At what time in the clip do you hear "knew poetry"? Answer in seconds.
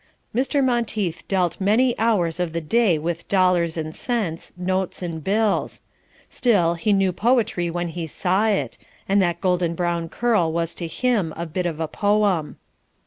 6.91-7.69